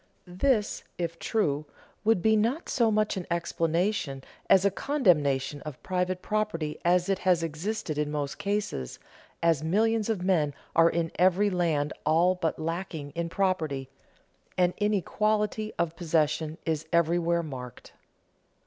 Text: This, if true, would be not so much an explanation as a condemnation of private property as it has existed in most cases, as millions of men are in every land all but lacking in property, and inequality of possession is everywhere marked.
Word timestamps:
This, 0.25 0.83
if 0.97 1.19
true, 1.19 1.65
would 2.03 2.23
be 2.23 2.35
not 2.35 2.67
so 2.69 2.89
much 2.89 3.17
an 3.17 3.27
explanation 3.29 4.23
as 4.49 4.65
a 4.65 4.71
condemnation 4.71 5.61
of 5.61 5.83
private 5.83 6.23
property 6.23 6.79
as 6.83 7.07
it 7.07 7.19
has 7.19 7.43
existed 7.43 7.99
in 7.99 8.09
most 8.09 8.39
cases, 8.39 8.97
as 9.43 9.63
millions 9.63 10.09
of 10.09 10.23
men 10.23 10.55
are 10.75 10.89
in 10.89 11.11
every 11.19 11.51
land 11.51 11.93
all 12.03 12.33
but 12.33 12.57
lacking 12.57 13.11
in 13.13 13.29
property, 13.29 13.89
and 14.57 14.73
inequality 14.77 15.71
of 15.77 15.95
possession 15.95 16.57
is 16.65 16.87
everywhere 16.91 17.43
marked. 17.43 17.93